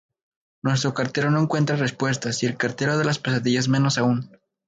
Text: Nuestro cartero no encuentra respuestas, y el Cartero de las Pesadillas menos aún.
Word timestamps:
Nuestro 0.63 0.95
cartero 0.95 1.29
no 1.29 1.39
encuentra 1.39 1.75
respuestas, 1.75 2.41
y 2.41 2.47
el 2.47 2.57
Cartero 2.57 2.97
de 2.97 3.05
las 3.05 3.19
Pesadillas 3.19 3.67
menos 3.69 3.99
aún. 3.99 4.31